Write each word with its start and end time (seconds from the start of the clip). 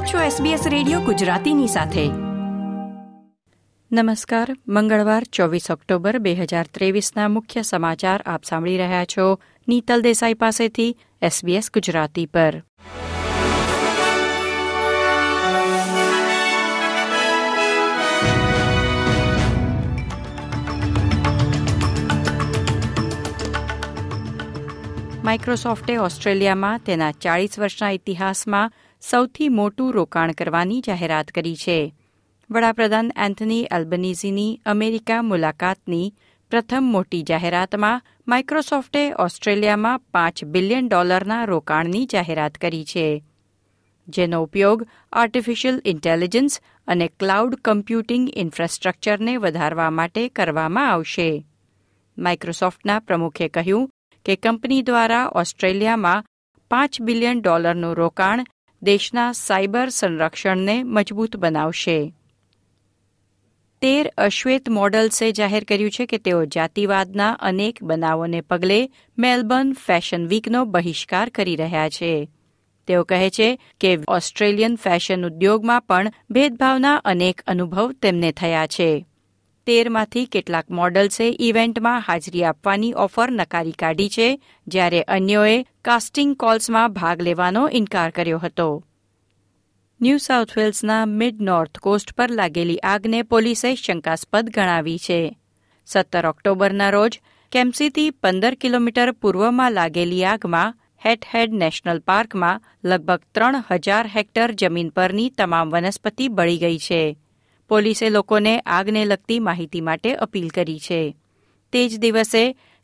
આપ 0.00 0.06
છો 0.06 0.44
SBS 0.44 0.68
radio 0.68 1.00
ગુજરાતીની 1.00 1.66
સાથે. 1.66 2.08
નમસ્કાર. 3.92 4.56
મંગળવાર, 4.68 5.24
ચોવીસ 5.24 5.70
ઓક્ટોબર, 5.70 6.18
બે 6.18 6.34
હજાર 6.34 6.66
ત્રેવીસના 6.74 7.28
મુખ્ય 7.28 7.62
સમાચાર 7.62 8.22
આપ 8.26 8.44
સાંભળી 8.44 8.76
રહ્યા 8.76 9.04
છો 9.04 9.38
નીતલ 9.68 10.02
દેસાઈ 10.02 10.34
પાસેથી 10.34 10.96
SBS 11.22 11.64
ગુજરાતી 11.74 12.26
પર. 12.26 12.62
માઇક્રોસોફ્ટે 25.24 25.96
ઓસ્ટ્રેલિયામાં 25.96 26.78
તેના 26.78 27.12
ચાળીસ 27.12 27.58
વર્ષના 27.58 27.90
ઇતિહાસમાં 27.90 28.72
સૌથી 29.00 29.48
મોટું 29.48 29.92
રોકાણ 29.92 30.32
કરવાની 30.32 30.80
જાહેરાત 30.80 31.28
કરી 31.28 31.56
છે. 31.56 31.94
વડાપ્રધાન 32.50 33.12
એન્થની 33.16 33.68
એલ્બનીઝીની 33.72 34.60
અમેરિકા 34.66 35.22
મુલાકાતની 35.22 36.14
પ્રથમ 36.50 36.82
મોટી 36.82 37.22
જાહેરાતમાં 37.22 38.02
માઇક્રોસોફ્ટે 38.28 39.12
ઓસ્ટ્રેલિયામાં 39.12 39.98
પાંચ 39.98 40.44
બિલિયન 40.44 40.88
ડોલરના 40.88 41.44
રોકાણની 41.44 42.06
જાહેરાત 42.06 42.54
કરી 42.54 42.84
છે. 42.84 43.24
જેનો 44.08 44.42
ઉપયોગ 44.42 44.86
આર્ટિફિશિયલ 45.12 45.82
ઇન્ટેલિજન્સ 45.84 46.60
અને 46.88 47.08
ક્લાઉડ 47.08 47.54
કમ્પ્યુટિંગ 47.54 48.30
ઇન્ફ્રાસ્ટ્રક્ચરને 48.36 49.36
વધારવા 49.36 49.90
માટે 49.90 50.28
કરવામાં 50.28 50.92
આવશે. 50.92 51.46
માઇક્રોસોફ્ટના 52.18 52.98
પ્રમુખે 52.98 53.48
કહ્યું 53.48 53.90
કે 54.24 54.36
કંપની 54.36 54.82
દ્વારા 54.82 55.30
ઓસ્ટ્રેલિયામાં 55.34 56.24
પાંચ 56.70 57.00
બિલિયન 57.00 57.40
ડોલરનું 57.40 57.94
રોકાણ 57.94 58.44
દેશના 58.82 59.32
સાયબર 59.32 59.88
સંરક્ષણને 59.88 60.82
મજબૂત 60.82 61.36
બનાવશે. 61.36 62.14
તેર 63.80 64.12
અશ્વેત 64.18 64.68
મોડલ્સે 64.68 65.32
જાહેર 65.32 65.64
કર્યું 65.64 65.90
છે 65.90 66.06
કે 66.06 66.18
તેઓ 66.18 66.44
જાતિવાદના 66.44 67.32
અનેક 67.32 67.82
બનાવોને 67.82 68.40
પગલે 68.40 68.90
મેલબર્ન 69.18 69.72
ફેશન 69.72 70.26
વીકનો 70.26 70.64
બહિષ્કાર 70.64 71.28
કરી 71.28 71.56
રહ્યા 71.56 71.88
છે. 71.88 72.28
તેઓ 72.86 73.04
કહે 73.04 73.30
છે 73.30 73.60
કે 73.80 73.98
ઓસ્ટ્રેલિયન 74.08 74.76
ફેશન 74.76 75.26
ઉદ્યોગમાં 75.26 75.82
પણ 75.82 76.12
ભેદભાવના 76.30 76.96
અનેક 76.96 77.40
અનુભવ 77.46 77.92
તેમને 77.92 78.32
થયા 78.32 78.66
છે. 78.66 79.06
તેરમાંથી 79.70 80.26
કેટલાક 80.26 80.76
મોડલ્સે 80.80 81.26
ઇવેન્ટમાં 81.48 82.06
હાજરી 82.06 82.44
આપવાની 82.44 82.94
ઓફર 83.04 83.28
નકારી 83.32 83.80
કાઢી 83.82 84.12
છે, 84.16 84.28
જ્યારે 84.66 85.02
અન્યોએ 85.16 85.56
કાસ્ટિંગ 85.84 86.32
કોલ્સમાં 86.36 86.94
ભાગ 86.94 87.26
લેવાનો 87.26 87.66
ઇનકાર 87.80 88.10
કર્યો 88.10 88.38
હતો. 88.38 88.68
ન્યૂ 90.00 90.20
સાઉથ 90.24 90.52
વેલ્સના 90.58 91.02
મિડ 91.08 91.40
નોર્થ 91.40 91.78
કોસ્ટ 91.80 92.10
પર 92.16 92.30
લાગેલી 92.38 92.80
આગને 92.84 93.20
પોલીસે 93.32 93.70
શંકાસ્પદ 93.74 94.50
ગણાવી 94.54 94.98
છે. 94.98 95.20
સત્તર 95.88 96.26
ઓક્ટોબરના 96.26 96.90
રોજ 96.90 97.20
કેમ્સીથી 97.52 98.10
પંદર 98.22 98.54
કિલોમીટર 98.54 99.10
પૂર્વમાં 99.20 99.74
લાગેલી 99.74 100.24
આગમાં 100.24 100.76
હેટહેડ 101.04 101.58
નેશનલ 101.62 102.00
પાર્કમાં 102.08 102.62
લગભગ 102.84 103.22
ત્રણ 103.34 103.64
હજાર 103.68 104.06
હેક્ટર 104.14 104.50
જમીન 104.54 104.90
પરની 104.90 105.30
તમામ 105.30 105.72
વનસ્પતિ 105.72 106.28
બળી 106.28 106.62
ગઈ 106.64 106.78
છે. 106.78 107.02
પોલીસે 107.70 108.08
લોકોને 108.10 108.54
આગને 108.58 109.04
લગતી 109.04 109.38
માહિતી 109.38 109.80
માટે 109.80 110.14
અપીલ 110.14 110.48
કરી 110.48 110.78
છે. 110.78 111.00
તે 111.72 111.88
જ 111.88 111.98
દિવસે 111.98 112.42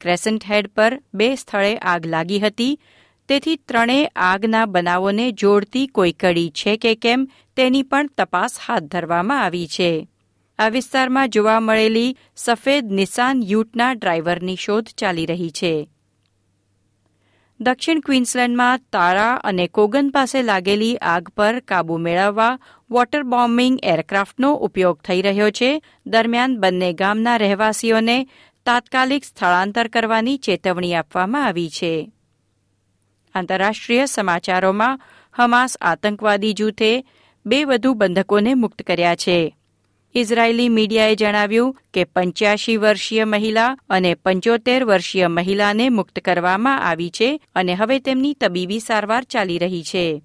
ક્રેસન્ટ 0.00 0.44
હેડ 0.50 0.70
પર 0.76 1.00
બે 1.14 1.28
સ્થળે 1.34 1.72
આગ 1.76 2.06
લાગી 2.06 2.38
હતી. 2.38 2.78
તેથી 3.28 3.56
ત્રણેય 3.56 4.12
આગના 4.16 4.66
બનાવોને 4.66 5.26
જોડતી 5.32 5.86
કોઈ 5.86 6.12
કડી 6.12 6.50
છે 6.50 6.76
કે 6.76 6.94
કેમ 6.94 7.26
તેની 7.56 7.82
પણ 7.82 8.14
તપાસ 8.18 8.58
હાથ 8.68 8.82
ધરવામાં 8.82 9.44
આવી 9.44 9.66
છે. 9.66 9.92
આ 10.58 10.68
વિસ્તારમાં 10.68 11.28
જોવા 11.28 11.60
મળેલી 11.60 12.16
સફેદ 12.36 12.90
નિસાન 12.92 13.42
યુટના 13.42 13.92
ડ્રાઈવરની 13.92 14.56
શોધ 14.56 14.88
ચાલી 14.98 15.26
રહી 15.26 15.50
છે. 15.50 15.74
દક્ષિણ 17.60 18.00
ક્વીન્સલેન્ડમાં 18.00 18.80
તારા 18.92 19.34
અને 19.44 19.66
કોગન 19.66 20.10
પાસે 20.10 20.42
લાગેલી 20.42 20.96
આગ 20.96 21.28
પર 21.36 21.60
કાબુ 21.60 21.96
મેળવવા 21.96 22.58
વોટર 22.90 23.22
બોમ્બિંગ 23.22 23.78
એરક્રાફ્ટનો 23.82 24.54
ઉપયોગ 24.54 25.00
થઈ 25.00 25.22
રહ્યો 25.22 25.50
છે. 25.50 25.82
દરમિયાન 26.06 26.56
બંને 26.56 26.92
ગામના 26.92 27.36
રહેવાસીઓને 27.36 28.26
તાત્કાલિક 28.66 29.24
સ્થળાંતર 29.24 29.88
કરવાની 29.88 30.38
ચેતવણી 30.38 30.94
આપવામાં 30.94 31.46
આવી 31.46 31.70
છે. 31.70 32.12
આંતરરાષ્ટ્રીય 33.34 34.06
સમાચારોમાં 34.06 35.00
હમાસ 35.34 35.76
આતંકવાદી 35.80 36.52
જૂથે 36.52 37.04
બે 37.46 37.64
વધુ 37.64 37.94
બંધકોને 37.94 38.54
મુક્ત 38.54 38.82
કર્યા 38.82 39.16
છે. 39.16 39.54
ઇઝરાયેલી 40.14 40.68
મીડિયાએ 40.68 41.14
જણાવ્યું 41.14 41.76
કે 41.94 42.04
પંચ્યાસી 42.04 42.76
વર્ષીય 42.76 43.24
મહિલા 43.24 43.76
અને 43.90 44.14
પંચોતેર 44.14 44.84
વર્ષીય 44.84 45.28
મહિલાને 45.28 45.88
મુક્ત 45.88 46.18
કરવામાં 46.18 46.82
આવી 46.82 47.10
છે 47.10 47.42
અને 47.54 47.74
હવે 47.74 47.98
તેમની 47.98 48.34
તબીબી 48.34 48.80
સારવાર 48.80 49.24
ચાલી 49.24 49.58
રહી 49.58 49.82
છે. 49.82 50.22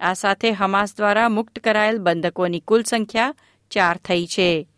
આ 0.00 0.14
સાથે 0.14 0.52
હમાસ 0.52 0.96
દ્વારા 0.96 1.28
મુક્ત 1.28 1.58
કરાયેલ 1.58 1.98
બંધકોની 1.98 2.60
કુલ 2.60 2.82
સંખ્યા 2.82 3.34
ચાર 3.70 3.96
થઈ 3.96 4.26
છે. 4.26 4.68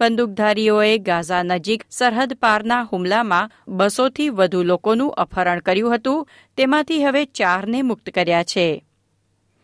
બંદૂકધારીઓએ 0.00 0.98
ગાઝા 0.98 1.42
નજીક 1.42 1.84
સરહદ 1.90 2.32
પારના 2.34 2.82
હુમલામાં 2.82 3.50
બસોથી 3.68 4.28
વધુ 4.28 4.62
લોકોનું 4.62 5.10
અપહરણ 5.10 5.58
કર્યું 5.58 5.94
હતું, 5.94 6.28
તેમાંથી 6.56 7.04
હવે 7.04 7.24
ચારને 7.24 7.82
મુક્ત 7.82 8.10
કર્યા 8.10 8.42
છે. 8.42 8.84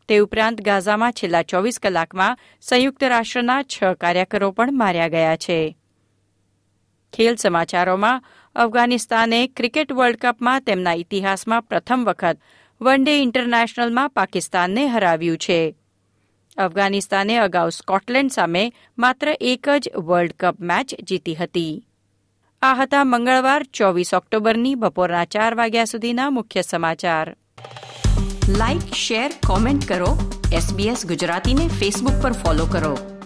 તે 0.09 0.19
ઉપરાંત 0.19 0.61
ગાઝામાં 0.61 1.13
છેલ્લા 1.13 1.43
ચોવીસ 1.43 1.79
કલાકમાં 1.79 2.39
સંયુક્ત 2.61 3.05
રાષ્ટ્રના 3.05 3.63
છ 3.63 3.85
કાર્યકરો 4.01 4.51
પણ 4.51 4.79
માર્યા 4.79 5.09
ગયા 5.09 5.37
છે. 5.37 5.77
ખેલ 7.13 7.37
સમાચારોમાં, 7.37 8.25
અફઘાનિસ્તાને 8.55 9.47
ક્રિકેટ 9.47 9.93
વર્લ્ડ 9.93 10.17
કપમાં 10.17 10.61
તેમના 10.61 10.93
ઇતિહાસમાં 10.93 11.63
પ્રથમ 11.63 12.05
વખત 12.05 12.39
વન 12.81 13.05
ડે 13.05 13.23
ઇન્ટરનેશનલમાં 13.23 14.11
પાકિસ્તાનને 14.11 14.87
હરાવ્યું 14.87 15.39
છે. 15.39 15.75
અફઘાનિસ્તાને 16.57 17.39
અગાઉ 17.39 17.69
સ્કોટલેન્ડ 17.69 18.31
સામે 18.31 18.73
માત્ર 18.99 19.37
એક 19.41 19.69
જ 19.79 19.91
વર્લ્ડ 19.97 20.33
કપ 20.41 20.61
મેચ 20.61 20.95
જીતી 21.03 21.35
હતી. 21.35 21.85
આ 22.63 22.75
હતા 22.75 23.05
મંગળવાર, 23.05 23.63
ચોવીસ 23.63 24.15
ઓક્ટોબરની 24.15 24.75
બપોરના 24.75 25.25
ચાર 25.25 25.55
વાગ્યા 25.55 25.85
સુધીના 25.85 26.31
મુખ્ય 26.31 26.63
સમાચાર. 26.63 27.37
લાઇક 28.49 28.95
શેર 28.95 29.33
કોમેન્ટ 29.47 29.89
કરો. 29.89 30.43
એસબીએસ 30.53 31.07
ગુજરાતીને 31.07 31.69
ફેસબુક 31.69 32.23
પર 32.23 32.33
ફોલો 32.33 32.67
કરો. 32.67 33.18